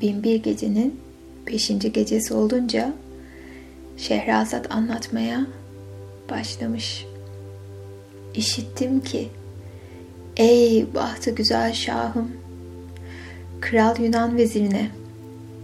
[0.00, 1.00] Binbir Gece'nin
[1.46, 2.92] beşinci gecesi olunca
[3.96, 5.46] Şehrazat anlatmaya
[6.30, 7.06] başlamış.
[8.34, 9.28] İşittim ki
[10.36, 12.32] Ey bahtı güzel şahım
[13.60, 14.90] Kral Yunan vezirine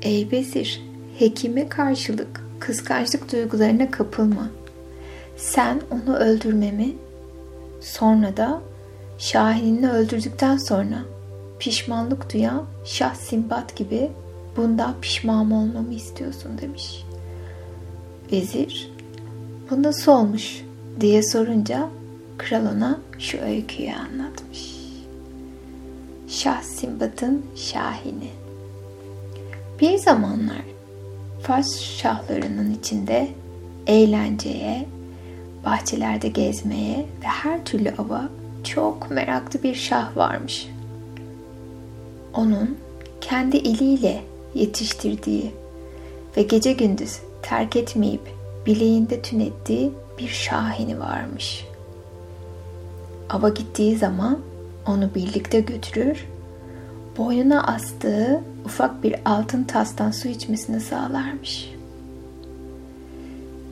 [0.02, 0.82] Ey vezir
[1.18, 4.50] hekime karşılık kıskançlık duygularına kapılma.
[5.36, 6.92] Sen onu öldürmemi
[7.80, 8.62] sonra da
[9.18, 11.04] Şahinini öldürdükten sonra
[11.60, 14.10] pişmanlık duyan Şah Simbat gibi
[14.56, 17.04] bundan pişman olmamı istiyorsun demiş.
[18.32, 18.92] Vezir
[19.70, 20.64] bu nasıl olmuş
[21.00, 21.88] diye sorunca
[22.38, 24.76] kral ona şu öyküyü anlatmış.
[26.28, 28.30] Şah Simbat'ın Şahini
[29.80, 30.62] Bir zamanlar
[31.42, 33.28] Fars şahlarının içinde
[33.86, 34.86] eğlenceye,
[35.64, 38.28] bahçelerde gezmeye ve her türlü ava
[38.64, 40.68] çok meraklı bir şah varmış.
[42.34, 42.78] Onun
[43.20, 44.22] kendi eliyle
[44.54, 45.50] yetiştirdiği
[46.36, 48.20] ve gece gündüz terk etmeyip
[48.66, 51.66] bileğinde tünettiği bir şahini varmış.
[53.30, 54.38] Ava gittiği zaman
[54.86, 56.26] onu birlikte götürür,
[57.18, 61.74] boynuna astığı ufak bir altın tastan su içmesini sağlarmış.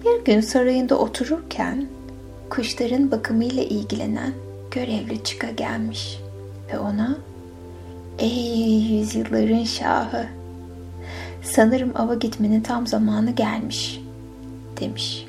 [0.05, 1.86] Bir gün sarayında otururken
[2.50, 4.33] kuşların bakımıyla ilgilenen
[4.70, 6.20] görevli çıka gelmiş
[6.72, 7.18] ve ona
[8.19, 10.27] Ey yüzyılların şahı
[11.42, 14.00] sanırım ava gitmenin tam zamanı gelmiş
[14.80, 15.27] demiş.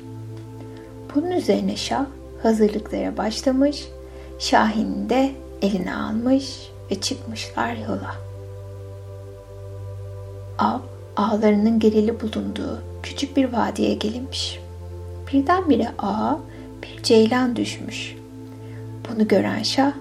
[1.14, 2.04] Bunun üzerine Şah
[2.42, 3.88] hazırlıklara başlamış,
[4.38, 5.30] Şahin de
[5.62, 8.14] eline almış ve çıkmışlar yola.
[10.58, 10.78] Av,
[11.16, 14.60] ağlarının geleli bulunduğu küçük bir vadiye gelinmiş.
[15.32, 16.38] Birdenbire ağa
[16.82, 18.16] bir ceylan düşmüş.
[19.08, 19.92] Bunu gören Şah,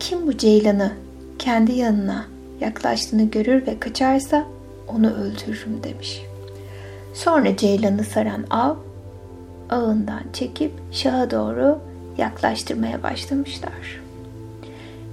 [0.00, 1.03] kim bu ceylanı
[1.44, 2.24] kendi yanına
[2.60, 4.46] yaklaştığını görür ve kaçarsa
[4.88, 6.22] onu öldürürüm demiş.
[7.14, 8.76] Sonra ceylanı saran av
[9.70, 11.78] ağından çekip şaha doğru
[12.18, 14.00] yaklaştırmaya başlamışlar.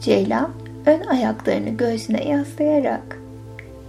[0.01, 0.49] Ceylan
[0.85, 3.19] ön ayaklarını göğsüne yaslayarak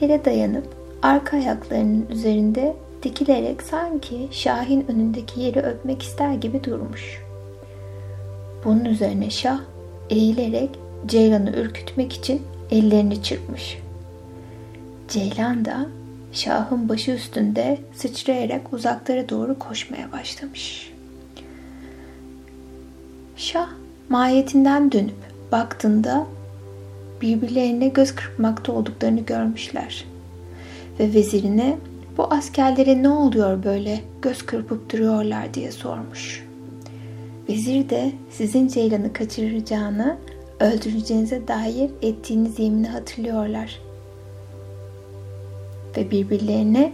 [0.00, 7.22] yere dayanıp arka ayaklarının üzerinde dikilerek sanki Şah'in önündeki yeri öpmek ister gibi durmuş.
[8.64, 9.60] Bunun üzerine Şah
[10.10, 10.70] eğilerek
[11.06, 13.78] Ceylan'ı ürkütmek için ellerini çırpmış.
[15.08, 15.86] Ceylan da
[16.32, 20.92] Şah'ın başı üstünde sıçrayarak uzaklara doğru koşmaya başlamış.
[23.36, 23.68] Şah
[24.08, 25.14] mahiyetinden dönüp
[25.52, 26.26] baktığında
[27.22, 30.04] birbirlerine göz kırpmakta olduklarını görmüşler.
[31.00, 31.78] Ve vezirine
[32.16, 36.46] bu askerlere ne oluyor böyle göz kırpıp duruyorlar diye sormuş.
[37.48, 40.16] Vezir de sizin Ceylan'ı kaçıracağını,
[40.62, 43.80] öldüreceğinize dair ettiğiniz yemini hatırlıyorlar.
[45.96, 46.92] Ve birbirlerine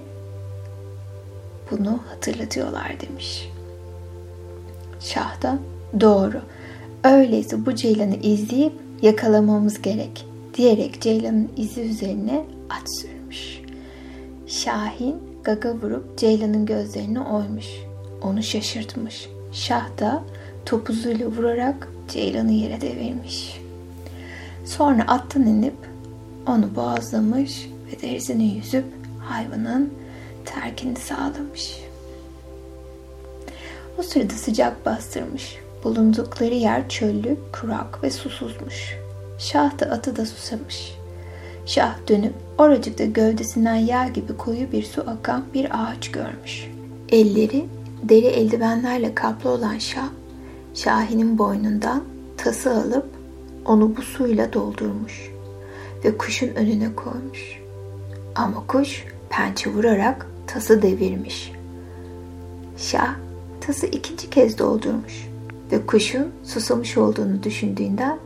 [1.71, 3.51] bunu hatırlatıyorlar demiş.
[5.01, 5.59] Şah da
[6.01, 6.43] doğru.
[7.05, 13.61] Öyleyse bu Ceylan'ı izleyip yakalamamız gerek diyerek Ceylan'ın izi üzerine at sürmüş.
[14.47, 17.67] Şahin gaga vurup Ceylan'ın gözlerini oymuş.
[18.23, 19.28] Onu şaşırtmış.
[19.53, 20.25] Şah da
[20.69, 23.61] topuzuyla vurarak Ceylan'ı yere devirmiş.
[24.65, 25.75] Sonra attan inip
[26.47, 28.84] onu boğazlamış ve derisini yüzüp
[29.21, 29.95] hayvanın
[30.45, 31.81] terkini sağlamış.
[33.99, 35.59] O sırada sıcak bastırmış.
[35.84, 38.97] Bulundukları yer çöllük, kurak ve susuzmuş.
[39.39, 40.95] Şah da atı da susamış.
[41.67, 46.71] Şah dönüp oracıkta gövdesinden yağ gibi koyu bir su akan bir ağaç görmüş.
[47.09, 47.67] Elleri
[48.03, 50.09] deri eldivenlerle kaplı olan Şah,
[50.78, 52.05] Şahin'in boynundan
[52.37, 53.06] tası alıp
[53.65, 55.31] onu bu suyla doldurmuş
[56.05, 57.61] ve kuşun önüne koymuş.
[58.34, 61.53] Ama kuş pençe vurarak tası devirmiş.
[62.77, 63.15] Şah
[63.61, 65.28] tası ikinci kez doldurmuş
[65.72, 68.19] ve kuşun susamış olduğunu düşündüğünden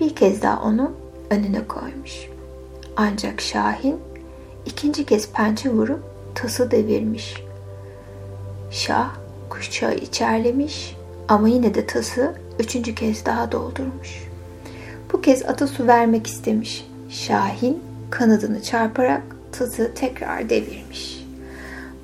[0.00, 0.92] bir kez daha onu
[1.30, 2.28] önüne koymuş.
[2.96, 3.96] Ancak Şahin
[4.66, 6.02] ikinci kez pençe vurup
[6.34, 7.34] tası devirmiş.
[8.70, 9.14] Şah
[9.50, 10.96] kuşçağı içerlemiş
[11.28, 14.28] ama yine de tası üçüncü kez daha doldurmuş.
[15.12, 16.86] Bu kez ata su vermek istemiş.
[17.08, 19.22] Şahin kanadını çarparak
[19.52, 21.26] tası tekrar devirmiş.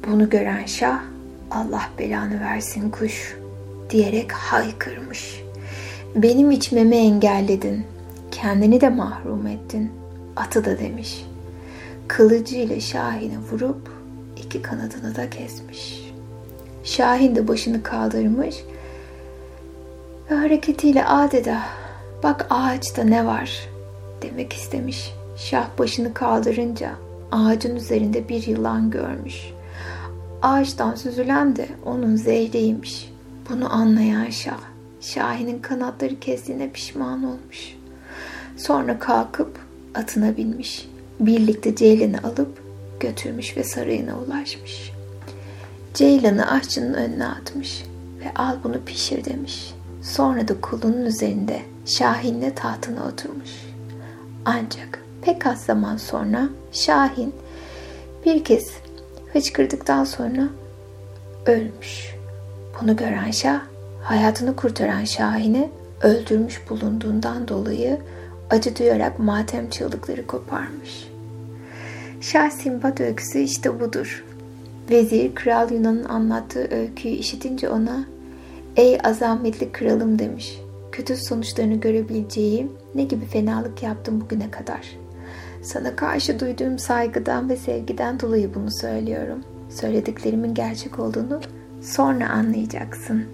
[0.06, 1.00] Bunu gören Şah
[1.50, 3.36] Allah belanı versin kuş
[3.90, 5.42] diyerek haykırmış.
[6.14, 7.84] Benim içmemi engelledin.
[8.30, 9.92] Kendini de mahrum ettin.
[10.36, 11.26] Atı da demiş.
[12.08, 13.90] Kılıcıyla Şahin'i vurup
[14.36, 16.12] iki kanadını da kesmiş.
[16.84, 18.56] Şahin de başını kaldırmış
[20.30, 21.62] ve hareketiyle adeta
[22.22, 23.68] bak ağaçta ne var
[24.22, 25.14] demek istemiş.
[25.36, 26.90] Şah başını kaldırınca
[27.32, 29.52] ağacın üzerinde bir yılan görmüş.
[30.42, 33.12] Ağaçtan süzülen de onun zehriymiş.
[33.50, 34.60] Bunu anlayan Şah,
[35.00, 37.76] Şahin'in kanatları kestiğine pişman olmuş.
[38.56, 39.58] Sonra kalkıp
[39.94, 40.88] atına binmiş.
[41.20, 42.62] Birlikte Ceylan'ı alıp
[43.00, 44.92] götürmüş ve sarayına ulaşmış.
[45.94, 47.84] Ceylan'ı aşçının önüne atmış
[48.20, 49.74] ve al bunu pişir demiş.
[50.02, 53.50] Sonra da kulunun üzerinde Şahin'le tahtına oturmuş.
[54.44, 57.34] Ancak pek az zaman sonra Şahin
[58.26, 58.70] bir kez
[59.32, 60.48] hıçkırdıktan sonra
[61.46, 62.14] ölmüş.
[62.80, 63.60] Bunu gören Şah,
[64.02, 65.70] hayatını kurtaran Şahin'i
[66.02, 67.98] öldürmüş bulunduğundan dolayı
[68.50, 71.08] acı duyarak matem çığlıkları koparmış.
[72.20, 74.24] Şah Simbat öyküsü işte budur.
[74.90, 78.04] Vezir Kral Yunan'ın anlattığı öyküyü işitince ona
[78.76, 80.60] ''Ey azametli kralım'' demiş.
[80.92, 84.96] Kötü sonuçlarını görebileceğim ne gibi fenalık yaptım bugüne kadar.
[85.62, 89.44] Sana karşı duyduğum saygıdan ve sevgiden dolayı bunu söylüyorum.
[89.70, 91.40] Söylediklerimin gerçek olduğunu
[91.82, 93.24] sonra anlayacaksın.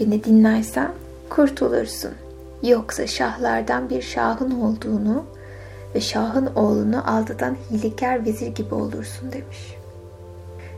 [0.00, 0.90] Beni dinlersen
[1.30, 2.12] kurtulursun.
[2.62, 5.24] Yoksa şahlardan bir şahın olduğunu
[5.94, 9.74] ve şahın oğlunu aldatan hilekar vezir gibi olursun demiş.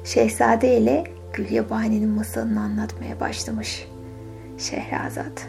[0.05, 3.87] Şehzade ile Gülyabani'nin masalını anlatmaya başlamış
[4.59, 5.47] Şehrazat.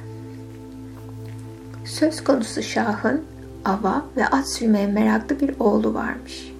[1.85, 3.23] Söz konusu şahın
[3.65, 6.53] ava ve at sürmeye meraklı bir oğlu varmış.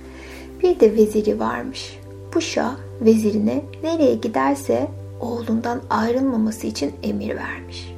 [0.63, 1.99] Bir de veziri varmış.
[2.35, 4.87] Bu şah vezirine nereye giderse
[5.19, 7.95] oğlundan ayrılmaması için emir vermiş.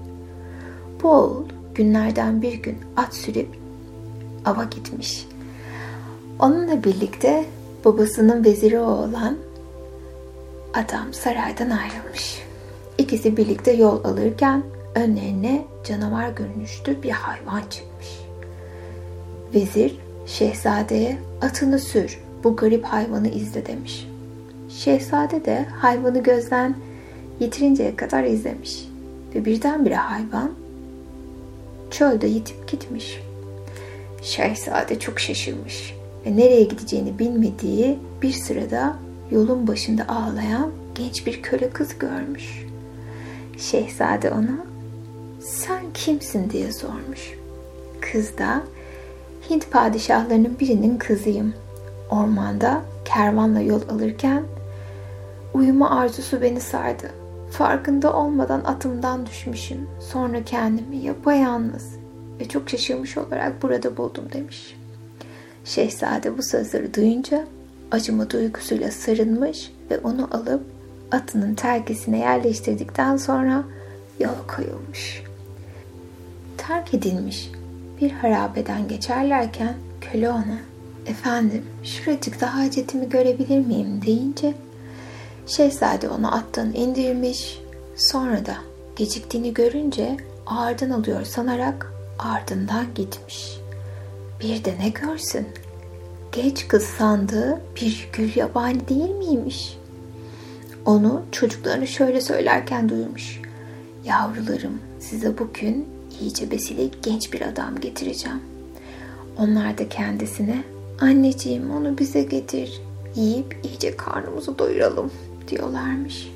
[1.03, 3.47] Bu oğul günlerden bir gün at sürüp
[4.45, 5.27] ava gitmiş.
[6.39, 7.45] Onunla birlikte
[7.85, 9.37] babasının veziri olan
[10.73, 12.41] adam saraydan ayrılmış.
[12.97, 14.63] İkisi birlikte yol alırken
[14.95, 18.07] önlerine canavar görünüşlü bir hayvan çıkmış.
[19.53, 24.07] Vezir şehzadeye atını sür bu garip hayvanı izle demiş.
[24.69, 26.75] Şehzade de hayvanı gözden
[27.39, 28.87] yitirinceye kadar izlemiş
[29.35, 30.51] ve birdenbire hayvan
[31.91, 33.19] çölde yitip gitmiş.
[34.21, 38.95] Şehzade çok şaşırmış ve nereye gideceğini bilmediği bir sırada
[39.33, 42.65] yolun başında ağlayan genç bir köle kız görmüş.
[43.57, 44.65] Şehzade ona
[45.39, 47.33] sen kimsin diye sormuş.
[48.01, 48.63] Kız da
[49.49, 51.53] Hint padişahlarının birinin kızıyım.
[52.09, 54.43] Ormanda kervanla yol alırken
[55.53, 57.11] uyuma arzusu beni sardı.
[57.51, 59.89] Farkında olmadan atımdan düşmüşüm.
[59.99, 61.95] Sonra kendimi yapayalnız
[62.39, 64.77] ve çok şaşırmış olarak burada buldum demiş.
[65.65, 67.47] Şehzade bu sözleri duyunca
[67.93, 70.63] acıma duygusuyla sarılmış ve onu alıp
[71.11, 73.63] atının terkisine yerleştirdikten sonra
[74.19, 75.23] yola koyulmuş.
[76.57, 77.51] Terk edilmiş
[78.01, 80.57] bir harabeden geçerlerken köle ona
[81.05, 84.53] efendim şuracıkta hacetimi görebilir miyim deyince
[85.47, 87.59] şehzade onu attan indirmiş
[87.95, 88.55] sonra da
[88.95, 93.57] geciktiğini görünce ağırdan alıyor sanarak ardından gitmiş.
[94.41, 95.47] Bir de ne görsün
[96.33, 99.77] genç kız sandığı bir gül yabani değil miymiş?
[100.85, 103.41] Onu çocuklarını şöyle söylerken duymuş.
[104.05, 105.87] Yavrularım size bugün
[106.21, 108.39] iyice besile genç bir adam getireceğim.
[109.37, 110.63] Onlar da kendisine
[111.01, 112.81] anneciğim onu bize getir
[113.15, 115.11] yiyip iyice karnımızı doyuralım
[115.47, 116.31] diyorlarmış.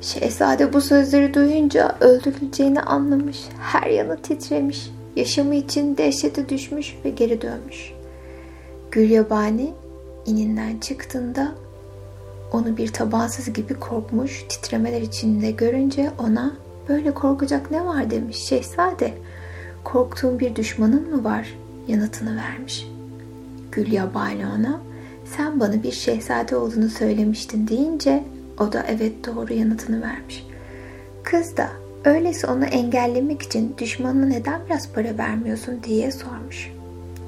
[0.00, 3.38] Şehzade bu sözleri duyunca öldürüleceğini anlamış.
[3.60, 4.90] Her yanı titremiş.
[5.16, 7.99] Yaşamı için dehşete düşmüş ve geri dönmüş.
[8.90, 9.72] Gülyabani
[10.26, 11.52] ininden çıktığında
[12.52, 16.56] onu bir tabansız gibi korkmuş titremeler içinde görünce ona
[16.88, 19.14] böyle korkacak ne var demiş şehzade.
[19.84, 21.54] Korktuğun bir düşmanın mı var?
[21.88, 22.86] Yanıtını vermiş.
[23.72, 24.80] Gülyabani ona
[25.36, 28.24] sen bana bir şehzade olduğunu söylemiştin deyince
[28.58, 30.46] o da evet doğru yanıtını vermiş.
[31.22, 31.68] Kız da
[32.04, 36.72] öyleyse onu engellemek için düşmanına neden biraz para vermiyorsun diye sormuş.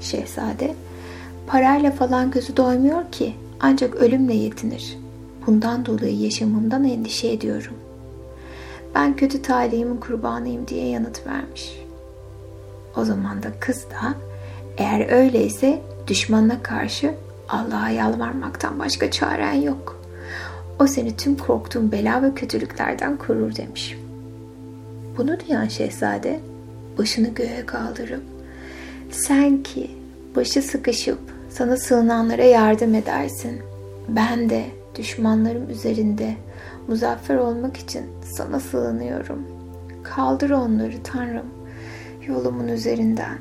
[0.00, 0.74] Şehzade
[1.52, 4.98] parayla falan gözü doymuyor ki ancak ölümle yetinir.
[5.46, 7.74] Bundan dolayı yaşamımdan endişe ediyorum.
[8.94, 11.78] Ben kötü talihimin kurbanıyım diye yanıt vermiş.
[12.96, 14.14] O zaman da kız da
[14.76, 17.14] eğer öyleyse düşmanına karşı
[17.48, 20.02] Allah'a yalvarmaktan başka çaren yok.
[20.80, 23.96] O seni tüm korktuğun bela ve kötülüklerden korur demiş.
[25.16, 26.40] Bunu duyan şehzade
[26.98, 28.22] başını göğe kaldırıp
[29.10, 29.90] sen ki
[30.36, 33.62] başı sıkışıp sana sığınanlara yardım edersin.
[34.08, 36.34] Ben de düşmanlarım üzerinde
[36.88, 38.06] muzaffer olmak için
[38.36, 39.46] sana sığınıyorum.
[40.02, 41.46] Kaldır onları Tanrım
[42.26, 43.38] yolumun üzerinden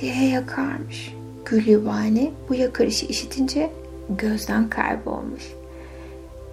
[0.00, 1.14] diye yakarmış.
[1.44, 3.70] Gülyubani bu yakarışı işitince
[4.08, 5.42] gözden kaybolmuş.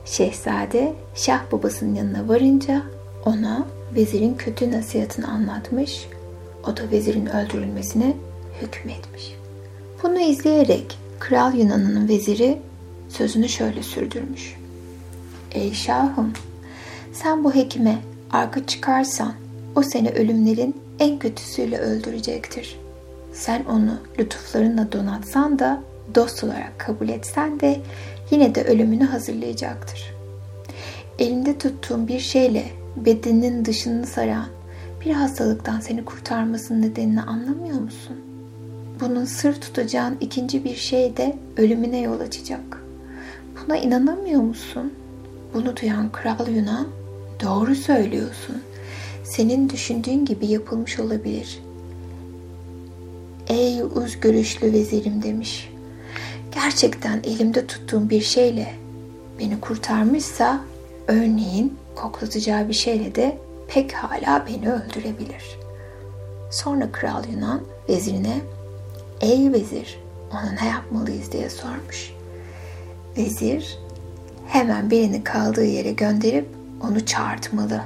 [0.06, 2.82] Şehzade Şah babasının yanına varınca
[3.26, 6.08] ona vezirin kötü nasihatini anlatmış.
[6.68, 8.14] O da vezirin öldürülmesine
[8.62, 9.43] hükmetmiş.
[10.04, 12.60] Bunu izleyerek Kral Yunan'ın veziri
[13.10, 14.56] sözünü şöyle sürdürmüş.
[15.52, 16.34] Ey şahım,
[17.14, 17.98] sen bu hekime
[18.32, 19.34] arka çıkarsan
[19.76, 22.80] o seni ölümlerin en kötüsüyle öldürecektir.
[23.34, 25.82] Sen onu lütuflarınla donatsan da
[26.16, 27.82] dost olarak kabul etsen de
[28.32, 30.14] yine de ölümünü hazırlayacaktır.
[31.20, 34.48] Elinde tuttuğun bir şeyle bedeninin dışını saran
[35.06, 38.23] bir hastalıktan seni kurtarmasının nedenini anlamıyor musun?
[39.04, 42.84] Bunun sır tutacağın ikinci bir şey de ölümüne yol açacak.
[43.56, 44.94] Buna inanamıyor musun?
[45.54, 46.88] Bunu duyan Kral Yunan,
[47.44, 48.62] doğru söylüyorsun.
[49.24, 51.60] Senin düşündüğün gibi yapılmış olabilir.
[53.48, 54.18] Ey uz
[54.62, 55.70] vezirim demiş.
[56.56, 58.74] Gerçekten elimde tuttuğum bir şeyle
[59.40, 60.62] beni kurtarmışsa
[61.08, 65.60] örneğin koklatacağı bir şeyle de pek hala beni öldürebilir.
[66.52, 68.42] Sonra Kral Yunan vezirine
[69.24, 70.00] Ey vezir
[70.32, 72.14] ona ne yapmalıyız diye sormuş.
[73.18, 73.78] Vezir
[74.48, 76.48] hemen birini kaldığı yere gönderip
[76.82, 77.82] onu çağırtmalı.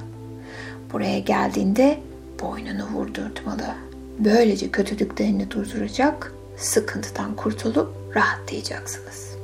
[0.94, 2.00] Buraya geldiğinde
[2.42, 3.76] boynunu vurdurtmalı.
[4.20, 9.36] Böylece kötülüklerini durduracak, sıkıntıdan kurtulup rahatlayacaksınız.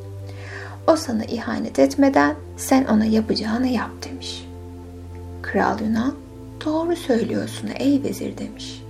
[0.87, 4.45] O sana ihanet etmeden sen ona yapacağını yap demiş.
[5.41, 6.15] Kral Yunan
[6.65, 8.83] doğru söylüyorsun ey vezir demiş.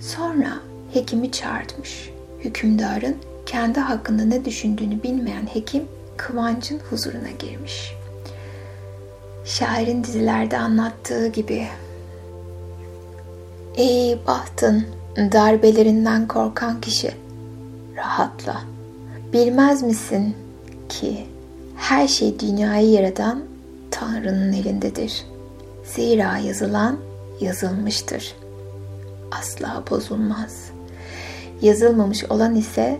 [0.00, 0.58] Sonra
[0.92, 2.11] hekimi çağırtmış.
[2.44, 5.84] Hükümdarın kendi hakkında ne düşündüğünü bilmeyen hekim
[6.16, 7.94] Kıvanç'ın huzuruna girmiş.
[9.44, 11.68] Şairin dizilerde anlattığı gibi
[13.76, 17.14] Ey bahtın darbelerinden korkan kişi
[17.96, 18.62] rahatla.
[19.32, 20.36] Bilmez misin
[20.88, 21.26] ki
[21.76, 23.44] her şey dünyayı yaratan
[23.90, 25.26] Tanrı'nın elindedir.
[25.84, 26.96] Zira yazılan
[27.40, 28.36] yazılmıştır.
[29.30, 30.71] Asla bozulmaz.
[31.62, 32.98] Yazılmamış olan ise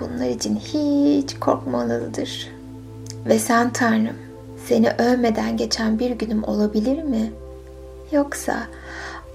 [0.00, 2.48] bunlar için hiç korkmalıdır.
[3.26, 4.16] Ve sen Tanrım,
[4.66, 7.32] seni övmeden geçen bir günüm olabilir mi?
[8.12, 8.66] Yoksa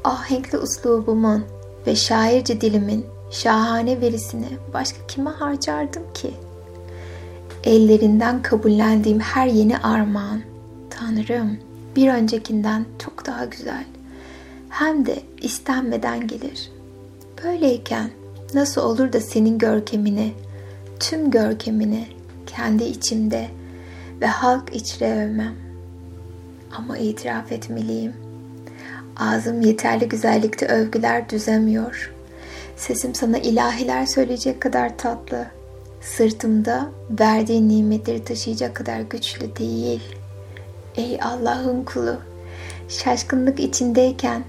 [0.03, 1.43] ahenkli uslubumun
[1.87, 6.31] ve şairce dilimin şahane verisini başka kime harcardım ki?
[7.63, 10.41] Ellerinden kabullendiğim her yeni armağan,
[10.89, 11.57] Tanrım,
[11.95, 13.85] bir öncekinden çok daha güzel.
[14.69, 16.74] Hem de istenmeden gelir.
[17.43, 18.09] Böyleyken
[18.53, 20.33] nasıl olur da senin görkemini,
[20.99, 22.07] tüm görkemini
[22.45, 23.47] kendi içimde
[24.21, 25.55] ve halk içre övmem.
[26.77, 28.13] Ama itiraf etmeliyim.
[29.17, 32.13] Ağzım yeterli güzellikte övgüler düzemiyor.
[32.77, 35.45] Sesim sana ilahiler söyleyecek kadar tatlı.
[36.01, 36.89] Sırtımda
[37.19, 40.01] verdiğin nimetleri taşıyacak kadar güçlü değil.
[40.95, 42.17] Ey Allah'ın kulu,
[42.89, 44.43] şaşkınlık içindeyken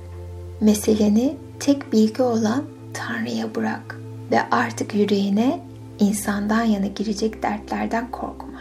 [0.60, 4.00] meseleni tek bilgi olan Tanrı'ya bırak
[4.30, 5.60] ve artık yüreğine
[5.98, 8.60] insandan yana girecek dertlerden korkma.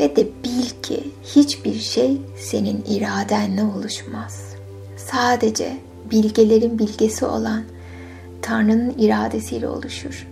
[0.00, 4.54] Ve de bil ki hiçbir şey senin iradenle oluşmaz.
[4.96, 5.76] Sadece
[6.10, 7.62] bilgelerin bilgesi olan
[8.42, 10.26] Tanrı'nın iradesiyle oluşur.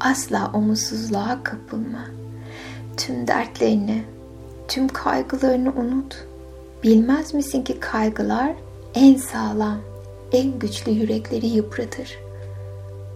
[0.00, 2.04] Asla umutsuzluğa kapılma.
[2.96, 4.02] Tüm dertlerini,
[4.68, 6.26] tüm kaygılarını unut.
[6.82, 8.52] Bilmez misin ki kaygılar
[8.94, 9.78] en sağlam,
[10.32, 12.18] en güçlü yürekleri yıpratır.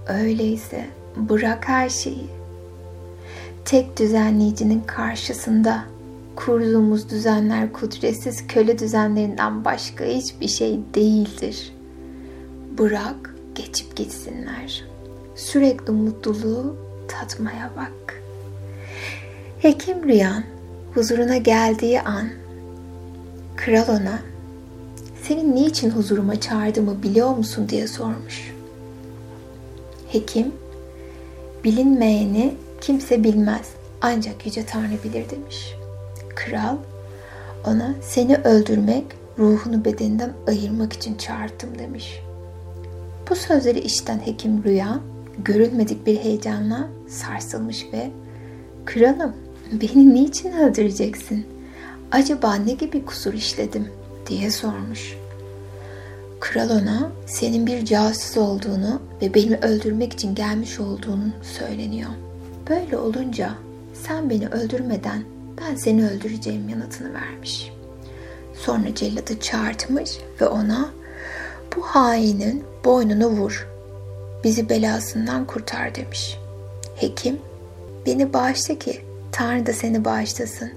[0.09, 2.27] Öyleyse bırak her şeyi.
[3.65, 5.85] Tek düzenleyicinin karşısında
[6.37, 11.73] kurduğumuz düzenler kudretsiz köle düzenlerinden başka hiçbir şey değildir.
[12.79, 14.85] Bırak geçip gitsinler.
[15.35, 16.77] Sürekli mutluluğu
[17.09, 18.23] tatmaya bak.
[19.59, 20.45] Hekim Rüyan
[20.95, 22.29] huzuruna geldiği an
[23.57, 24.34] kral ona
[25.29, 28.55] seni niçin huzuruma çağırdığımı biliyor musun diye sormuş.
[30.09, 30.53] Hekim
[31.65, 35.75] bilinmeyeni kimse bilmez ancak Yüce Tanrı bilir demiş.
[36.35, 36.77] Kral
[37.67, 39.05] ona seni öldürmek,
[39.39, 42.21] ruhunu bedeninden ayırmak için çağırdım demiş.
[43.31, 45.01] Bu sözleri işten hekim Rüya
[45.39, 48.11] görülmedik bir heyecanla sarsılmış ve
[48.85, 49.33] kralım
[49.73, 51.47] beni niçin öldüreceksin?
[52.13, 53.89] Acaba ne gibi kusur işledim
[54.27, 55.17] diye sormuş.
[56.41, 62.11] Kral ona senin bir casus olduğunu ve beni öldürmek için gelmiş olduğunu söyleniyor.
[62.69, 63.55] Böyle olunca
[63.95, 65.25] sen beni öldürmeden
[65.61, 67.73] ben seni öldüreceğim yanıtını vermiş.
[68.55, 70.91] Sonra celladı çağırtmış ve ona
[71.77, 73.69] bu hainin boynunu vur.
[74.45, 76.39] Bizi belasından kurtar demiş.
[76.97, 77.39] Hekim
[78.07, 79.01] beni bağışla ki
[79.33, 80.71] Tanrı da seni bağışlasın.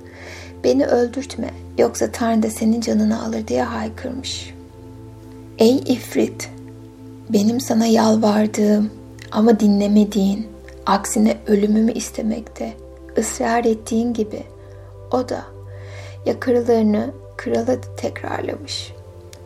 [0.64, 4.54] Beni öldürtme yoksa Tanrı da senin canını alır diye haykırmış.
[5.58, 6.50] Ey ifrit!
[7.30, 8.92] Benim sana yalvardığım
[9.32, 10.48] ama dinlemediğin,
[10.86, 12.74] aksine ölümümü istemekte,
[13.18, 14.44] ısrar ettiğin gibi
[15.12, 15.46] o da
[16.26, 18.94] yakarılarını krala tekrarlamış.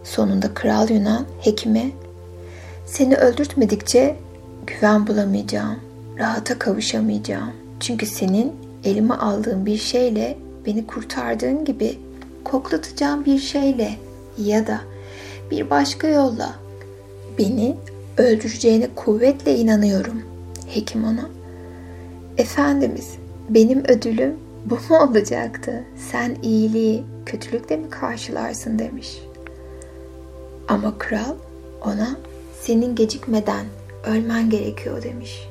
[0.04, 1.92] Sonunda kral Yunan hekime
[2.86, 4.16] seni öldürtmedikçe
[4.68, 5.80] güven bulamayacağım,
[6.20, 7.52] rahata kavuşamayacağım.
[7.80, 8.54] Çünkü senin
[8.84, 12.00] elime aldığın bir şeyle beni kurtardığın gibi
[12.44, 13.92] koklatacağım bir şeyle
[14.38, 14.82] ya da
[15.52, 16.56] bir başka yolla
[17.38, 17.76] beni
[18.18, 20.22] öldüreceğine kuvvetle inanıyorum.
[20.68, 21.30] Hekim ona.
[22.38, 23.16] Efendimiz
[23.50, 25.84] benim ödülüm bu mu olacaktı?
[26.12, 29.22] Sen iyiliği kötülükle mi karşılarsın demiş.
[30.68, 31.36] Ama kral
[31.86, 32.16] ona
[32.62, 33.66] senin gecikmeden
[34.06, 35.48] ölmen gerekiyor demiş.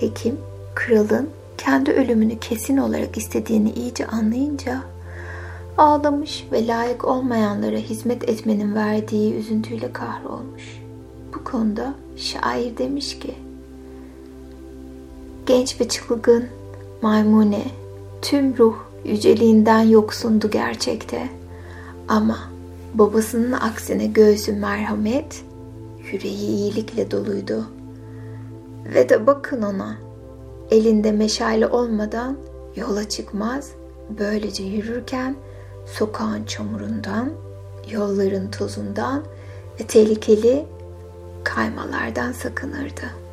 [0.00, 0.36] Hekim
[0.74, 1.30] kralın
[1.64, 4.80] kendi ölümünü kesin olarak istediğini iyice anlayınca
[5.78, 10.82] ağlamış ve layık olmayanlara hizmet etmenin verdiği üzüntüyle kahrolmuş.
[11.34, 13.34] Bu konuda şair demiş ki
[15.46, 16.44] Genç ve çılgın
[17.02, 17.64] Maymune
[18.22, 21.28] tüm ruh yüceliğinden yoksundu gerçekte
[22.08, 22.38] ama
[22.94, 25.44] babasının aksine göğsü merhamet,
[26.12, 27.66] yüreği iyilikle doluydu.
[28.94, 30.03] Ve de bakın ona,
[30.70, 32.36] elinde meşale olmadan
[32.76, 33.70] yola çıkmaz,
[34.18, 35.36] böylece yürürken
[35.86, 37.32] sokağın çamurundan,
[37.90, 39.24] yolların tozundan
[39.80, 40.64] ve tehlikeli
[41.44, 43.24] kaymalardan sakınırdı.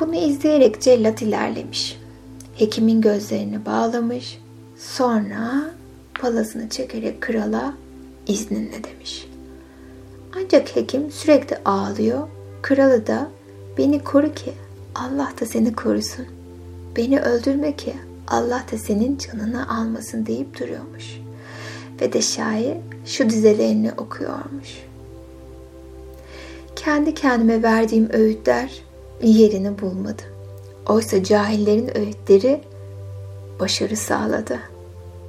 [0.00, 1.98] Bunu izleyerek cellat ilerlemiş.
[2.54, 4.40] Hekimin gözlerini bağlamış,
[4.78, 5.70] sonra
[6.20, 7.74] palasını çekerek krala
[8.26, 9.28] izninle demiş.
[10.36, 12.28] Ancak hekim sürekli ağlıyor,
[12.62, 13.28] kralı da
[13.78, 14.52] beni koru ki
[14.94, 16.26] Allah da seni korusun.
[16.96, 17.94] Beni öldürme ki
[18.28, 21.20] Allah da senin canını almasın deyip duruyormuş.
[22.00, 24.84] Ve de şair şu dizelerini okuyormuş.
[26.76, 28.82] Kendi kendime verdiğim öğütler
[29.22, 30.22] yerini bulmadı.
[30.88, 32.60] Oysa cahillerin öğütleri
[33.60, 34.58] başarı sağladı.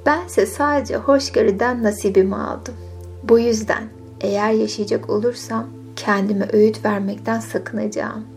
[0.06, 2.74] Bense sadece hoşgörüden nasibimi aldım.
[3.22, 3.84] Bu yüzden
[4.20, 8.33] eğer yaşayacak olursam kendime öğüt vermekten sakınacağım.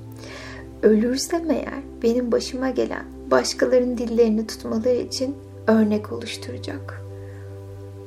[0.83, 5.35] Ölürsem eğer benim başıma gelen başkalarının dillerini tutmaları için
[5.67, 7.01] örnek oluşturacak.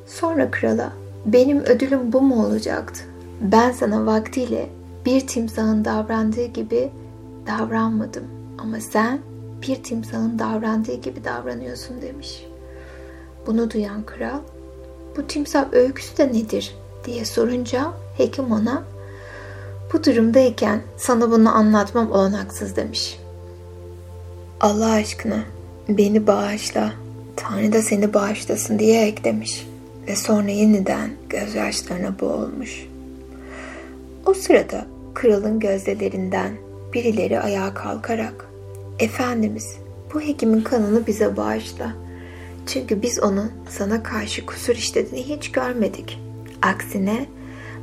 [0.06, 0.92] Sonra krala
[1.26, 3.00] benim ödülüm bu mu olacaktı?
[3.40, 4.70] Ben sana vaktiyle
[5.06, 6.90] bir timsahın davrandığı gibi
[7.46, 8.24] davranmadım
[8.58, 9.18] ama sen
[9.62, 12.46] bir timsahın davrandığı gibi davranıyorsun demiş.
[13.46, 14.40] Bunu duyan kral
[15.16, 18.84] bu timsah öyküsü de nedir diye sorunca hekim ona
[19.92, 23.18] bu durumdayken sana bunu anlatmam olanaksız demiş.
[24.60, 25.44] Allah aşkına
[25.88, 26.92] beni bağışla,
[27.36, 29.66] Tanrı da seni bağışlasın diye eklemiş
[30.08, 32.86] ve sonra yeniden gözyaşlarına boğulmuş.
[34.26, 36.52] O sırada kralın gözlerinden
[36.92, 38.50] birileri ayağa kalkarak
[38.98, 39.76] Efendimiz
[40.14, 41.92] bu hekimin kanını bize bağışla.
[42.66, 46.20] Çünkü biz onun sana karşı kusur işlediğini hiç görmedik.
[46.62, 47.26] Aksine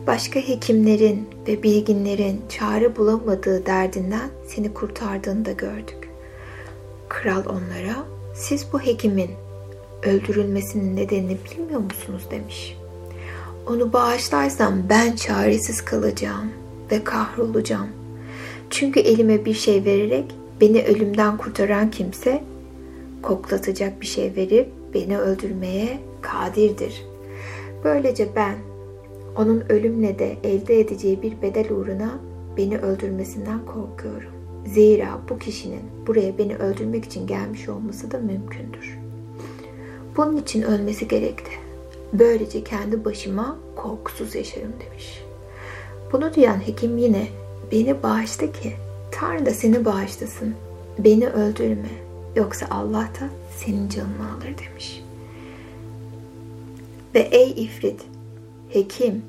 [0.07, 6.09] başka hekimlerin ve bilginlerin çare bulamadığı derdinden seni kurtardığını da gördük.
[7.09, 9.29] Kral onlara siz bu hekimin
[10.03, 12.77] öldürülmesinin nedenini bilmiyor musunuz demiş.
[13.67, 16.51] Onu bağışlarsam ben çaresiz kalacağım
[16.91, 17.87] ve kahrolacağım.
[18.69, 20.25] Çünkü elime bir şey vererek
[20.61, 22.43] beni ölümden kurtaran kimse
[23.21, 27.05] koklatacak bir şey verip beni öldürmeye kadirdir.
[27.83, 28.55] Böylece ben
[29.37, 32.19] onun ölümle de elde edeceği bir bedel uğruna
[32.57, 34.31] beni öldürmesinden korkuyorum.
[34.65, 38.97] Zira bu kişinin buraya beni öldürmek için gelmiş olması da mümkündür.
[40.17, 41.51] Bunun için ölmesi gerekti.
[42.13, 45.23] Böylece kendi başıma korkusuz yaşarım demiş.
[46.11, 47.27] Bunu duyan hekim yine
[47.71, 48.73] beni bağışla ki
[49.11, 50.55] Tanrı da seni bağışlasın.
[50.99, 51.89] Beni öldürme
[52.35, 55.03] yoksa Allah da senin canını alır demiş.
[57.15, 58.01] Ve ey ifrit,
[58.69, 59.21] hekim,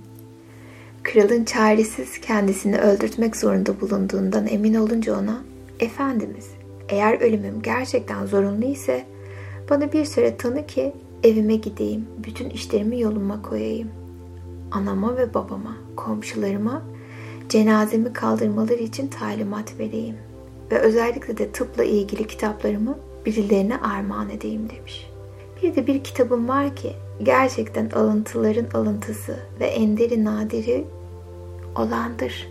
[1.03, 5.43] kralın çaresiz kendisini öldürtmek zorunda bulunduğundan emin olunca ona,
[5.81, 6.51] Efendimiz,
[6.89, 9.05] eğer ölümüm gerçekten zorunlu ise
[9.71, 10.93] bana bir süre tanı ki
[11.25, 13.89] evime gideyim, bütün işlerimi yoluma koyayım.
[14.71, 16.83] Anama ve babama, komşularıma
[17.49, 20.17] cenazemi kaldırmaları için talimat vereyim
[20.71, 25.11] ve özellikle de tıpla ilgili kitaplarımı birilerine armağan edeyim demiş.
[25.63, 26.93] Bir de bir kitabım var ki
[27.23, 30.85] gerçekten alıntıların alıntısı ve enderi nadiri
[31.77, 32.49] olandır.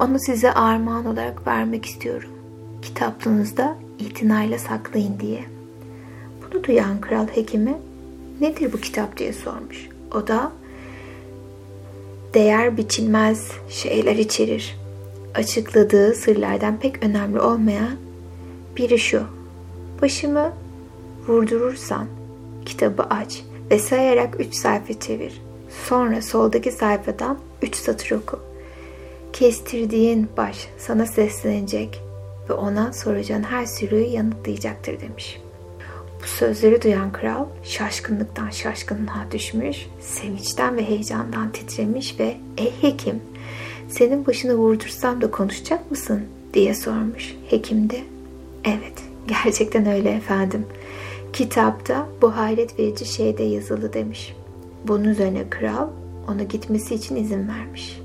[0.00, 2.30] Onu size armağan olarak vermek istiyorum.
[2.82, 5.44] Kitaplığınızda itinayla saklayın diye.
[6.42, 7.78] Bunu duyan kral hekimi
[8.40, 9.88] nedir bu kitap diye sormuş.
[10.14, 10.52] O da
[12.34, 14.76] değer biçilmez şeyler içerir.
[15.34, 17.96] Açıkladığı sırlardan pek önemli olmayan
[18.76, 19.22] biri şu.
[20.02, 20.52] Başımı
[21.28, 22.06] vurdurursan
[22.68, 25.42] kitabı aç ve sayarak üç sayfa çevir.
[25.88, 28.40] Sonra soldaki sayfadan üç satır oku.
[29.32, 32.02] Kestirdiğin baş sana seslenecek
[32.50, 35.40] ve ona soracağın her soruyu yanıtlayacaktır demiş.
[36.22, 43.20] Bu sözleri duyan kral şaşkınlıktan şaşkınlığa düşmüş, sevinçten ve heyecandan titremiş ve ''Ey hekim,
[43.88, 47.34] senin başını vurdursam da konuşacak mısın?'' diye sormuş.
[47.50, 48.00] Hekim de
[48.64, 50.66] ''Evet, gerçekten öyle efendim.
[51.32, 54.36] Kitapta bu hayret verici şeyde yazılı.'' demiş.
[54.84, 55.88] Bunun üzerine kral
[56.28, 58.00] ona gitmesi için izin vermiş.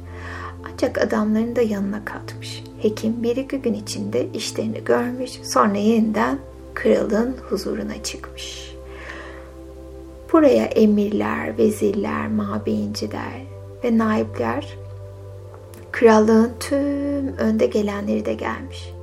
[0.73, 2.63] Ancak adamlarını da yanına katmış.
[2.81, 6.37] Hekim bir iki gün içinde işlerini görmüş, sonra yeniden
[6.73, 8.73] kralın huzuruna çıkmış.
[10.33, 13.41] Buraya emirler, vezirler, mabeyinciler
[13.83, 14.77] ve naipler
[15.91, 18.93] krallığın tüm önde gelenleri de gelmiş.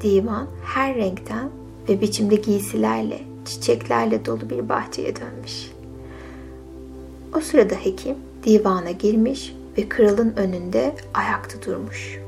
[0.00, 1.50] Divan her renkten
[1.88, 5.70] ve biçimde giysilerle, çiçeklerle dolu bir bahçeye dönmüş.
[7.36, 12.20] O sırada hekim divana girmiş ve kralın önünde ayakta durmuş.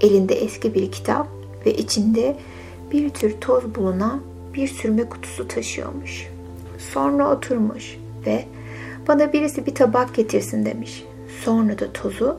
[0.00, 1.28] Elinde eski bir kitap
[1.66, 2.36] ve içinde
[2.92, 4.22] bir tür toz bulunan
[4.54, 6.28] bir sürme kutusu taşıyormuş.
[6.92, 8.44] Sonra oturmuş ve
[9.08, 11.04] bana birisi bir tabak getirsin demiş.
[11.44, 12.38] Sonra da tozu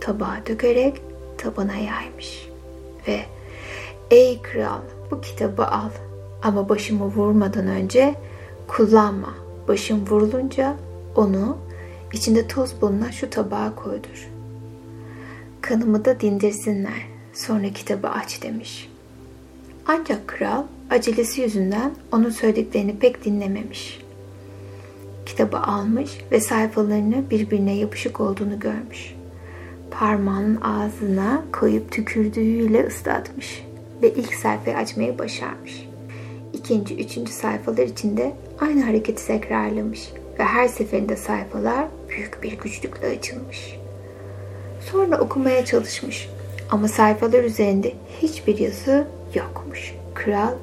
[0.00, 1.02] tabağa dökerek
[1.38, 2.48] tabana yaymış.
[3.08, 3.20] Ve
[4.10, 5.90] ey kral bu kitabı al
[6.42, 8.14] ama başımı vurmadan önce
[8.68, 9.34] kullanma.
[9.68, 10.76] Başım vurulunca
[11.16, 11.58] onu
[12.12, 14.28] içinde toz bulunan şu tabağa koydur.
[15.60, 17.06] Kanımı da dindirsinler.
[17.32, 18.90] Sonra kitabı aç demiş.
[19.86, 24.02] Ancak kral acelesi yüzünden onun söylediklerini pek dinlememiş.
[25.26, 29.14] Kitabı almış ve sayfalarını birbirine yapışık olduğunu görmüş.
[29.90, 33.64] Parmağının ağzına koyup tükürdüğüyle ıslatmış
[34.02, 35.91] ve ilk sayfayı açmayı başarmış.
[36.72, 43.78] İkinci, üçüncü sayfalar içinde aynı hareketi tekrarlamış ve her seferinde sayfalar büyük bir güçlükle açılmış.
[44.90, 46.28] Sonra okumaya çalışmış
[46.70, 49.94] ama sayfalar üzerinde hiçbir yazı yokmuş.
[50.14, 50.54] Kral,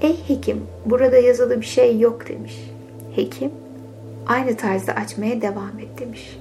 [0.00, 2.70] ey hekim burada yazılı bir şey yok demiş.
[3.16, 3.50] Hekim,
[4.26, 6.38] aynı tarzda açmaya devam et demiş.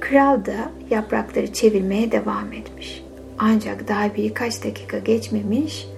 [0.00, 3.04] Kral da yaprakları çevirmeye devam etmiş.
[3.38, 5.88] Ancak daha birkaç dakika geçmemiş,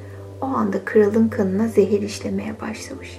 [0.40, 3.18] o anda kralın kanına zehir işlemeye başlamış.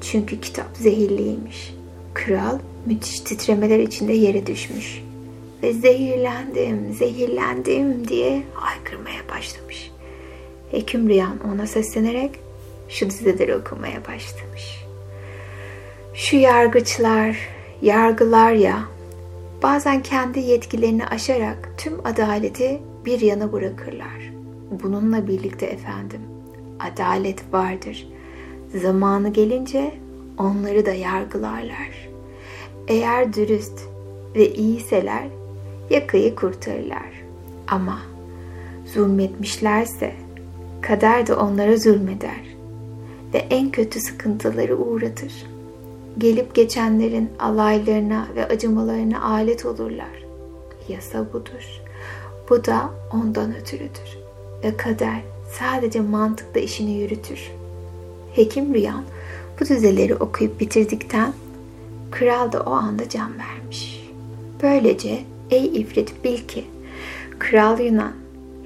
[0.00, 1.74] Çünkü kitap zehirliymiş.
[2.14, 5.02] Kral müthiş titremeler içinde yere düşmüş
[5.62, 9.90] ve zehirlendim, zehirlendim diye haykırmaya başlamış.
[10.70, 12.30] Hekim Rüyan ona seslenerek
[12.88, 14.84] şu dizeleri okumaya başlamış.
[16.14, 17.36] Şu yargıçlar,
[17.82, 18.78] yargılar ya,
[19.62, 24.23] bazen kendi yetkilerini aşarak tüm adaleti bir yana bırakırlar.
[24.82, 26.20] Bununla birlikte efendim,
[26.80, 28.08] adalet vardır.
[28.74, 29.94] Zamanı gelince
[30.38, 32.08] onları da yargılarlar.
[32.88, 33.80] Eğer dürüst
[34.34, 35.24] ve iyiyseler
[35.90, 37.24] yakayı kurtarırlar.
[37.68, 37.98] Ama
[38.94, 40.14] zulmetmişlerse
[40.80, 42.54] kader de onlara zulmeder
[43.34, 45.32] ve en kötü sıkıntıları uğratır.
[46.18, 50.24] Gelip geçenlerin alaylarına ve acımalarına alet olurlar.
[50.88, 51.82] Yasa budur.
[52.50, 54.23] Bu da ondan ötürüdür.
[54.64, 55.20] Ve kader
[55.58, 57.50] sadece mantıkla işini yürütür.
[58.34, 59.04] Hekim Rüyan
[59.60, 61.32] bu dizeleri okuyup bitirdikten
[62.10, 64.10] kral da o anda can vermiş.
[64.62, 66.64] Böylece ey ifrit bil ki
[67.38, 68.12] kral Yunan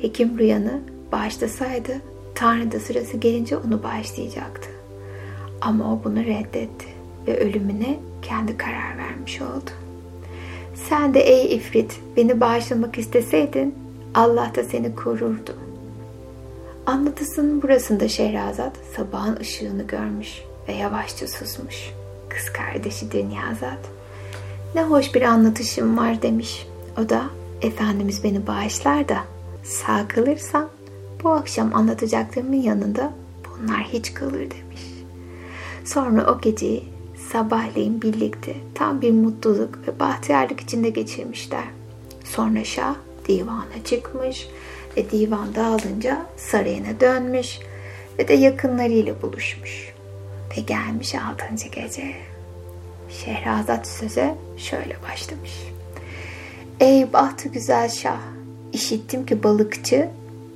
[0.01, 0.81] hekim Rüyan'ı
[1.13, 1.93] bağışlasaydı
[2.35, 4.69] Tanrı da sırası gelince onu bağışlayacaktı.
[5.61, 6.87] Ama o bunu reddetti
[7.27, 9.71] ve ölümüne kendi karar vermiş oldu.
[10.75, 13.75] Sen de ey ifrit beni bağışlamak isteseydin
[14.15, 15.68] Allah da seni korurdu.
[16.89, 21.91] Anlatısının burasında Şehrazat sabahın ışığını görmüş ve yavaşça susmuş.
[22.29, 23.79] Kız kardeşi Dünyazat.
[24.75, 26.67] Ne hoş bir anlatışım var demiş.
[26.99, 27.25] O da
[27.63, 29.19] Efendimiz beni bağışlar da
[29.65, 30.69] sağ kalırsam
[31.25, 33.13] bu akşam anlatacaklarımın yanında
[33.45, 34.83] bunlar hiç kalır demiş.
[35.85, 36.85] Sonra o geceyi
[37.33, 41.65] sabahleyin birlikte tam bir mutluluk ve bahtiyarlık içinde geçirmişler.
[42.25, 42.95] Sonra Şah
[43.29, 44.49] divana çıkmış
[44.99, 47.59] ve divan dağılınca sarayına dönmüş
[48.19, 49.95] ve de yakınlarıyla buluşmuş.
[50.57, 52.15] Ve gelmiş altıncı gece.
[53.11, 55.53] Şehrazat söze şöyle başlamış.
[56.81, 58.21] Ey bahtı güzel şah,
[58.73, 60.09] işittim ki balıkçı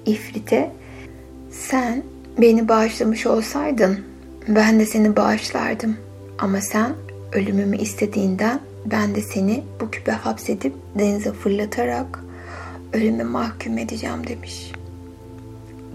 [0.06, 0.70] İfrit'e
[1.50, 2.02] sen
[2.38, 3.98] Beni bağışlamış olsaydın
[4.48, 5.96] ben de seni bağışlardım.
[6.38, 6.92] Ama sen
[7.32, 12.24] ölümümü istediğinden ben de seni bu küpe hapsedip denize fırlatarak
[12.92, 14.72] ölüme mahkum edeceğim demiş.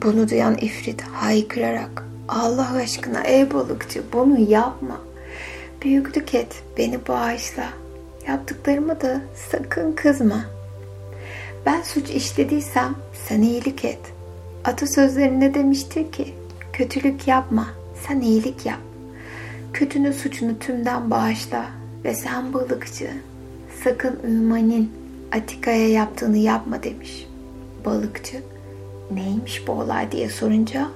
[0.03, 5.01] Bunu duyan ifrit haykırarak Allah aşkına ey balıkçı bunu yapma.
[5.83, 7.69] Büyüklük et beni bağışla.
[8.27, 10.45] Yaptıklarıma da sakın kızma.
[11.65, 12.95] Ben suç işlediysem
[13.27, 13.99] sen iyilik et.
[14.65, 16.33] Atasözlerinde demiştir ki
[16.73, 17.67] kötülük yapma
[18.07, 18.79] sen iyilik yap.
[19.73, 21.65] Kötünün suçunu tümden bağışla
[22.03, 23.09] ve sen balıkçı
[23.83, 24.91] sakın Üman'in
[25.31, 27.27] Atika'ya yaptığını yapma demiş.
[27.85, 28.37] Balıkçı
[29.11, 30.87] neymiş bu olay diye sorunca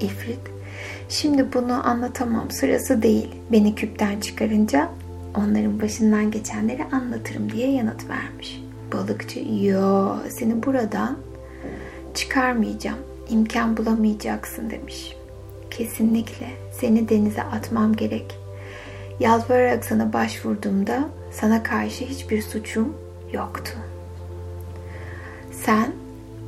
[0.00, 0.40] İfrit
[1.08, 4.88] şimdi bunu anlatamam sırası değil beni küpten çıkarınca
[5.34, 8.62] onların başından geçenleri anlatırım diye yanıt vermiş.
[8.92, 11.18] Balıkçı yo seni buradan
[12.14, 15.16] çıkarmayacağım imkan bulamayacaksın demiş.
[15.70, 16.46] Kesinlikle
[16.80, 18.38] seni denize atmam gerek.
[19.20, 22.94] Yalvararak sana başvurduğumda sana karşı hiçbir suçum
[23.32, 23.72] yoktu.
[25.52, 25.92] Sen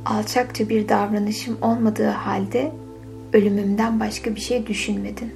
[0.05, 2.71] alçakça bir davranışım olmadığı halde
[3.33, 5.33] ölümümden başka bir şey düşünmedin.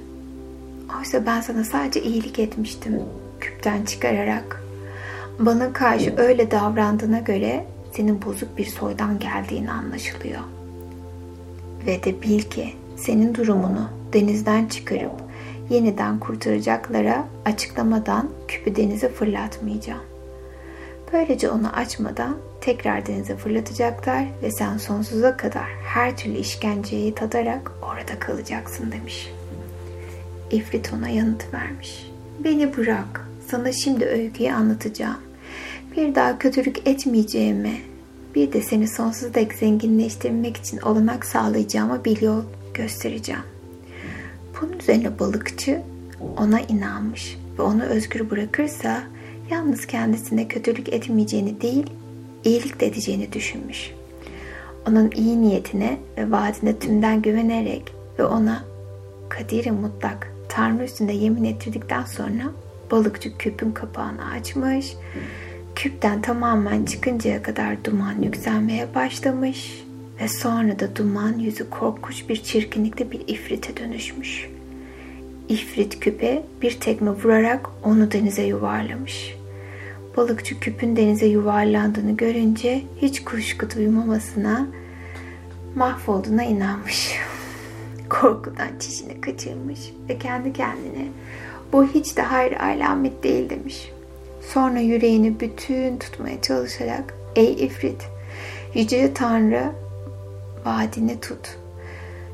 [0.98, 3.02] Oysa ben sana sadece iyilik etmiştim
[3.40, 4.64] küpten çıkararak.
[5.38, 10.40] Bana karşı öyle davrandığına göre senin bozuk bir soydan geldiğini anlaşılıyor.
[11.86, 15.12] Ve de bil ki senin durumunu denizden çıkarıp
[15.70, 20.13] yeniden kurtaracaklara açıklamadan küpü denize fırlatmayacağım.
[21.14, 28.18] Böylece onu açmadan tekrar denize fırlatacaklar ve sen sonsuza kadar her türlü işkenceyi tadarak orada
[28.18, 29.32] kalacaksın demiş.
[30.50, 32.10] İfrit ona yanıt vermiş.
[32.44, 35.18] Beni bırak, sana şimdi öyküyü anlatacağım.
[35.96, 37.76] Bir daha kötülük etmeyeceğimi,
[38.34, 42.42] bir de seni sonsuza dek zenginleştirmek için olanak sağlayacağımı bir yol
[42.74, 43.42] göstereceğim.
[44.60, 45.80] Bunun üzerine balıkçı
[46.36, 49.02] ona inanmış ve onu özgür bırakırsa
[49.50, 51.86] yalnız kendisine kötülük etmeyeceğini değil,
[52.44, 53.90] iyilik de edeceğini düşünmüş.
[54.88, 58.64] Onun iyi niyetine ve vaadine tümden güvenerek ve ona
[59.28, 62.42] kadiri mutlak Tanrı üstünde yemin ettirdikten sonra
[62.90, 64.96] balıkçı küpün kapağını açmış.
[65.74, 69.84] Küpten tamamen çıkıncaya kadar duman yükselmeye başlamış
[70.20, 74.53] ve sonra da duman yüzü korkunç bir çirkinlikte bir ifrite dönüşmüş.
[75.48, 79.36] İfrit küpe bir tekme vurarak onu denize yuvarlamış.
[80.16, 84.66] Balıkçı küpün denize yuvarlandığını görünce hiç kuşku duymamasına
[85.74, 87.12] mahvolduğuna inanmış.
[88.08, 91.08] Korkudan çişini kaçırmış ve kendi kendine
[91.72, 93.92] bu hiç de hayır alamet değil demiş.
[94.52, 98.08] Sonra yüreğini bütün tutmaya çalışarak ey ifrit
[98.74, 99.72] yüce tanrı
[100.64, 101.56] vaadini tut.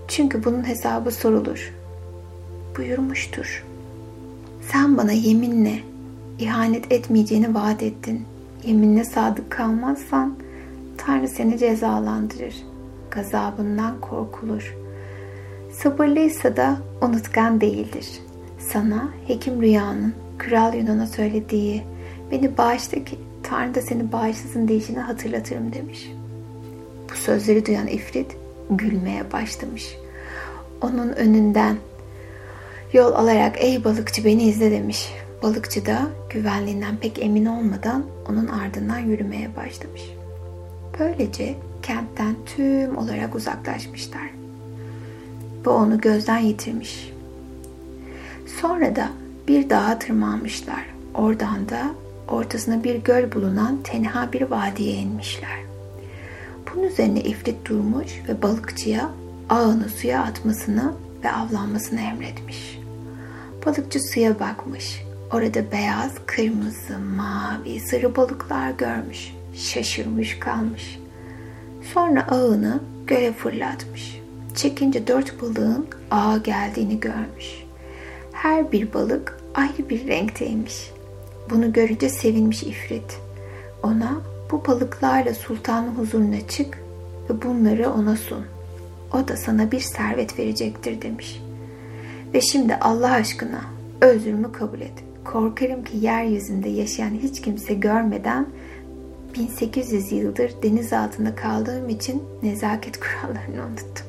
[0.09, 1.80] Çünkü bunun hesabı sorulur.
[2.77, 3.65] Buyurmuştur.
[4.73, 5.79] Sen bana yeminle
[6.39, 8.23] ihanet etmeyeceğini vaat ettin.
[8.65, 10.35] Yeminle sadık kalmazsan
[10.97, 12.55] Tanrı seni cezalandırır.
[13.11, 14.77] Gazabından korkulur.
[15.73, 18.09] Sabırlıysa da unutkan değildir.
[18.59, 21.83] Sana hekim rüyanın kral Yunan'a söylediği
[22.31, 26.21] beni bağışla ki Tanrı da seni bağışlasın deyişini hatırlatırım demiş.''
[27.11, 28.37] Bu sözleri duyan ifrit
[28.71, 29.97] gülmeye başlamış.
[30.81, 31.77] Onun önünden
[32.93, 35.13] yol alarak ey balıkçı beni izle demiş.
[35.43, 36.01] Balıkçı da
[36.31, 40.03] güvenliğinden pek emin olmadan onun ardından yürümeye başlamış.
[40.99, 44.31] Böylece kentten tüm olarak uzaklaşmışlar.
[45.65, 47.13] Bu onu gözden yitirmiş.
[48.61, 49.09] Sonra da
[49.49, 50.87] bir dağa tırmanmışlar.
[51.15, 51.83] Oradan da
[52.29, 55.61] ortasına bir göl bulunan tenha bir vadiye inmişler.
[56.67, 59.11] Bunun üzerine ifrit durmuş ve balıkçıya
[59.49, 60.93] ağını suya atmasını
[61.25, 62.80] ve avlanmasını emretmiş.
[63.67, 65.05] Balıkçı suya bakmış.
[65.33, 69.35] Orada beyaz, kırmızı, mavi, sarı balıklar görmüş.
[69.55, 70.99] Şaşırmış kalmış.
[71.95, 74.21] Sonra ağını göğe fırlatmış.
[74.55, 77.65] Çekince dört balığın ağa geldiğini görmüş.
[78.33, 80.91] Her bir balık ayrı bir renkteymiş.
[81.51, 83.21] Bunu görünce sevinmiş ifrit.
[83.83, 84.21] Ona
[84.51, 86.79] bu balıklarla sultanın huzuruna çık
[87.31, 88.45] ve bunları ona sun.
[89.13, 91.41] O da sana bir servet verecektir demiş.
[92.35, 93.61] Ve şimdi Allah aşkına
[94.01, 94.93] özrümü kabul et.
[95.25, 98.47] Korkarım ki yeryüzünde yaşayan hiç kimse görmeden
[99.37, 104.07] 1800 yıldır deniz altında kaldığım için nezaket kurallarını unuttum.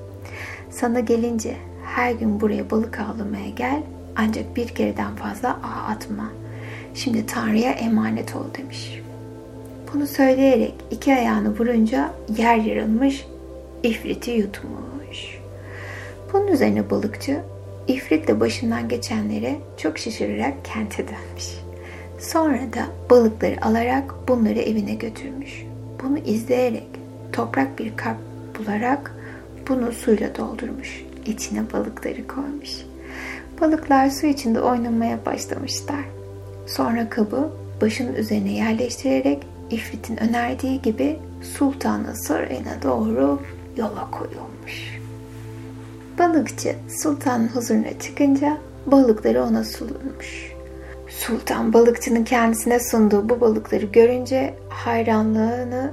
[0.70, 1.56] Sana gelince
[1.86, 3.84] her gün buraya balık avlamaya gel
[4.16, 6.32] ancak bir kereden fazla ağ atma.
[6.94, 9.12] Şimdi Tanrı'ya emanet ol demiş.''
[9.94, 13.26] Bunu söyleyerek iki ayağını vurunca yer yarılmış,
[13.84, 15.40] ifriti yutmuş.
[16.34, 17.40] Bunun üzerine balıkçı
[17.88, 21.46] ifritle başından geçenlere çok şaşırarak kente dönmüş.
[22.20, 25.66] Sonra da balıkları alarak bunları evine götürmüş.
[26.04, 26.88] Bunu izleyerek
[27.34, 28.18] toprak bir kap
[28.60, 29.16] bularak
[29.70, 31.06] bunu suyla doldurmuş.
[31.26, 32.70] İçine balıkları koymuş.
[33.62, 36.06] Balıklar su içinde oynamaya başlamışlar.
[36.68, 41.20] Sonra kabı başın üzerine yerleştirerek İfrit'in önerdiği gibi
[41.58, 43.42] sultanın sarayına doğru
[43.78, 44.91] yola koyulmuş.
[46.22, 50.52] Balıkçı sultanın huzuruna çıkınca balıkları ona sunulmuş.
[51.10, 55.92] Sultan balıkçının kendisine sunduğu bu balıkları görünce hayranlığını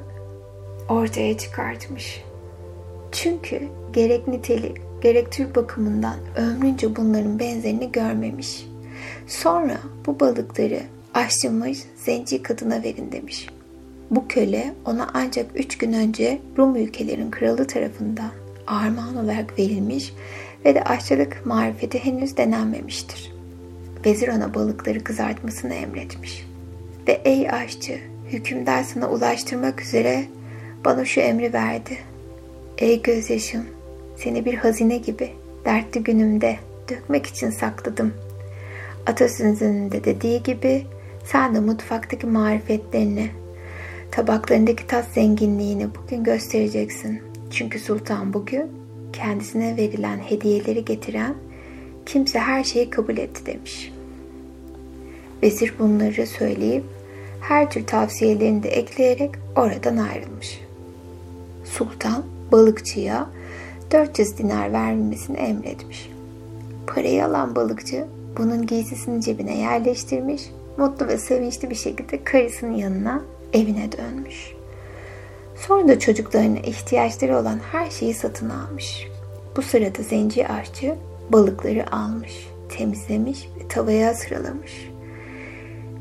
[0.88, 2.24] ortaya çıkartmış.
[3.12, 3.62] Çünkü
[3.92, 8.66] gerek nitelik gerek tür bakımından ömrünce bunların benzerini görmemiş.
[9.26, 10.80] Sonra bu balıkları
[11.14, 13.48] aşçımış zenci kadına verin demiş.
[14.10, 18.30] Bu köle ona ancak üç gün önce Rum ülkelerin kralı tarafından
[18.68, 20.12] armağan olarak verilmiş
[20.64, 23.32] ve de aşçılık marifeti henüz denenmemiştir.
[24.06, 26.46] Vezir ona balıkları kızartmasını emretmiş.
[27.08, 27.98] Ve ey aşçı,
[28.32, 30.24] hükümdar sana ulaştırmak üzere
[30.84, 31.98] bana şu emri verdi.
[32.78, 33.64] Ey gözyaşım,
[34.16, 35.32] seni bir hazine gibi
[35.64, 36.56] dertli günümde
[36.90, 38.14] dökmek için sakladım.
[39.06, 40.86] Atasözünün de dediği gibi
[41.24, 43.30] sen de mutfaktaki marifetlerini,
[44.10, 47.27] tabaklarındaki tat zenginliğini bugün göstereceksin.
[47.50, 48.66] Çünkü sultan bugün
[49.12, 51.34] kendisine verilen hediyeleri getiren
[52.06, 53.92] kimse her şeyi kabul etti demiş.
[55.42, 56.84] Vezir bunları söyleyip
[57.40, 60.60] her tür tavsiyelerini de ekleyerek oradan ayrılmış.
[61.64, 63.30] Sultan balıkçıya
[63.92, 66.10] 400 dinar vermesini emretmiş.
[66.86, 68.06] Parayı alan balıkçı
[68.38, 70.42] bunun giysisini cebine yerleştirmiş,
[70.76, 74.57] mutlu ve sevinçli bir şekilde karısının yanına evine dönmüş.
[75.66, 79.08] Sonra da çocuklarına ihtiyaçları olan her şeyi satın almış.
[79.56, 80.94] Bu sırada zenci aşçı
[81.30, 84.90] balıkları almış, temizlemiş ve tavaya sıralamış.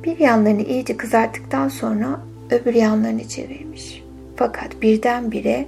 [0.04, 4.04] Bir yanlarını iyice kızarttıktan sonra öbür yanlarını çevirmiş.
[4.36, 5.65] Fakat birdenbire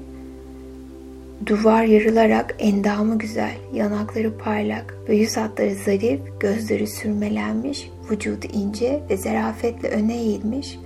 [1.46, 9.18] duvar yarılarak endamı güzel, yanakları parlak ve yüz hatları zarif, gözleri sürmelenmiş, vücudu ince ve
[9.18, 10.80] zarafetle öne eğilmiş,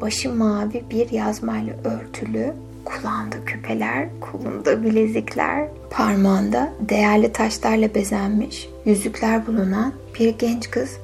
[0.00, 9.92] başı mavi bir yazmayla örtülü, kulağında küpeler, kolunda bilezikler, parmağında değerli taşlarla bezenmiş, yüzükler bulunan
[10.18, 10.98] bir genç kız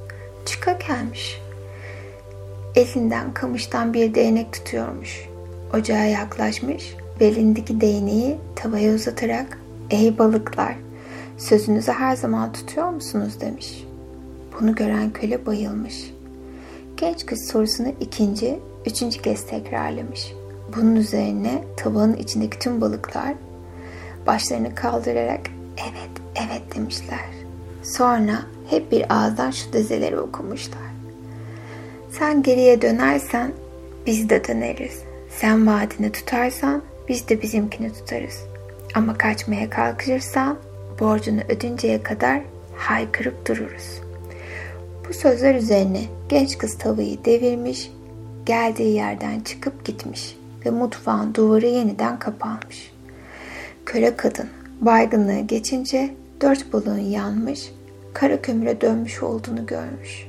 [0.46, 1.40] çıka gelmiş.
[2.76, 5.28] Elinden kamıştan bir değnek tutuyormuş.
[5.74, 9.58] Ocağa yaklaşmış, belindeki değneği tavaya uzatarak
[9.90, 10.74] ''Ey balıklar,
[11.38, 13.84] sözünüzü her zaman tutuyor musunuz?'' demiş.
[14.60, 16.10] Bunu gören köle bayılmış.
[16.96, 20.32] Genç kız sorusunu ikinci, üçüncü kez tekrarlamış.
[20.76, 23.34] Bunun üzerine tabağın içindeki tüm balıklar
[24.26, 25.40] başlarını kaldırarak
[25.76, 27.28] evet, evet demişler.
[27.82, 30.94] Sonra hep bir ağızdan şu dizeleri okumuşlar.
[32.10, 33.52] Sen geriye dönersen
[34.06, 35.02] biz de döneriz.
[35.30, 38.44] Sen vaadini tutarsan biz de bizimkini tutarız.
[38.94, 40.58] Ama kaçmaya kalkışırsan
[41.00, 42.40] borcunu ödünceye kadar
[42.76, 44.00] haykırıp dururuz.
[45.08, 47.90] Bu sözler üzerine genç kız tavayı devirmiş,
[48.46, 52.92] geldiği yerden çıkıp gitmiş ve mutfağın duvarı yeniden kapanmış.
[53.86, 54.48] Köle kadın
[54.80, 57.72] baygınlığı geçince dört balığın yanmış,
[58.14, 60.26] kara kömüre dönmüş olduğunu görmüş.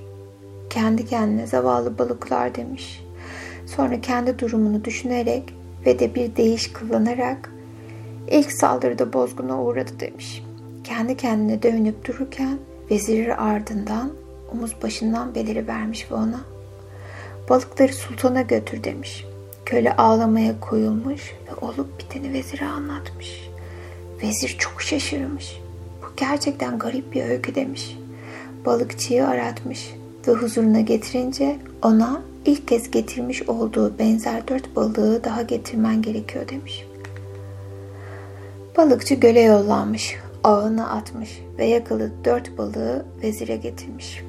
[0.70, 3.06] Kendi kendine zavallı balıklar demiş.
[3.66, 5.54] Sonra kendi durumunu düşünerek
[5.86, 7.52] ve de bir deyiş kullanarak
[8.32, 10.44] ilk saldırıda bozguna uğradı demiş.
[10.84, 12.58] Kendi kendine dövünüp dururken
[12.92, 14.12] veziri ardından
[14.52, 16.55] omuz başından beleri vermiş ve ona
[17.50, 19.26] balıkları sultana götür demiş.
[19.66, 23.50] Köle ağlamaya koyulmuş ve olup biteni vezire anlatmış.
[24.24, 25.60] Vezir çok şaşırmış.
[26.02, 27.98] Bu gerçekten garip bir öykü demiş.
[28.66, 29.94] Balıkçıyı aratmış
[30.28, 36.86] ve huzuruna getirince ona ilk kez getirmiş olduğu benzer dört balığı daha getirmen gerekiyor demiş.
[38.78, 44.24] Balıkçı göle yollanmış, ağına atmış ve yakalı dört balığı vezire getirmiş.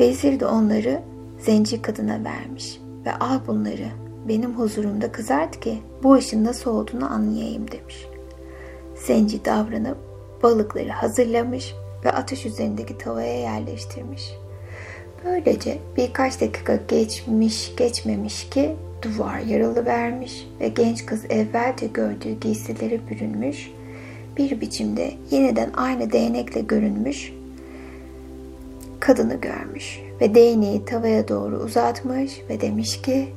[0.00, 1.02] Vezir de onları
[1.44, 3.88] zenci kadına vermiş ve al bunları
[4.28, 8.06] benim huzurumda kızart ki bu işin nasıl olduğunu anlayayım demiş.
[9.06, 9.96] Zenci davranıp
[10.42, 11.74] balıkları hazırlamış
[12.04, 14.32] ve ateş üzerindeki tavaya yerleştirmiş.
[15.24, 23.00] Böylece birkaç dakika geçmiş geçmemiş ki duvar yaralı vermiş ve genç kız evvelce gördüğü giysileri
[23.10, 23.70] bürünmüş,
[24.36, 27.32] bir biçimde yeniden aynı değnekle görünmüş
[29.02, 33.32] kadını görmüş ve değneği tavaya doğru uzatmış ve demiş ki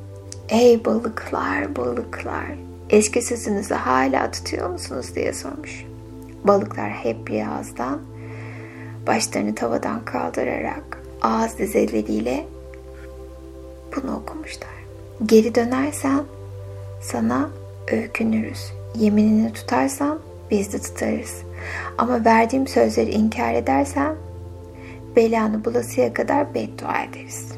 [0.50, 2.46] Ey balıklar balıklar
[2.90, 5.86] eski sözünüzü hala tutuyor musunuz diye sormuş.
[6.44, 8.02] Balıklar hep bir ağızdan,
[9.08, 12.46] başlarını tavadan kaldırarak ağız dizeleriyle
[13.96, 14.76] bunu okumuşlar.
[15.26, 16.24] Geri dönersen
[17.02, 17.50] sana
[17.92, 18.74] öykünürüz.
[18.96, 20.20] Yeminini tutarsan
[20.52, 21.42] biz de tutarız.
[21.98, 24.16] Ama verdiğim sözleri inkar edersen
[25.16, 27.52] belanı bulasıya kadar beddua ederiz.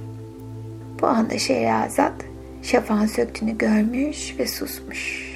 [1.01, 2.13] Bu anda Şehrazat
[2.63, 5.31] şafağın söktüğünü görmüş ve susmuş.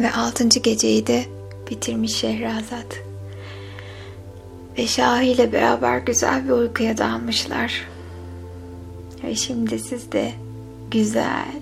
[0.00, 1.24] Ve altıncı geceyi de
[1.70, 3.02] bitirmiş Şehrazat.
[4.78, 7.88] Ve Şah ile beraber güzel bir uykuya dalmışlar.
[9.24, 10.32] Ve şimdi siz de
[10.90, 11.60] güzel,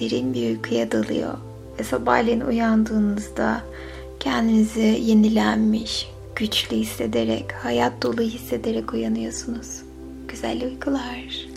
[0.00, 1.34] derin bir uykuya dalıyor.
[1.78, 3.62] Ve sabahleyin uyandığınızda
[4.20, 6.10] kendinizi yenilenmiş,
[6.40, 9.82] güçlü hissederek, hayat dolu hissederek uyanıyorsunuz.
[10.28, 11.49] Güzel uykular.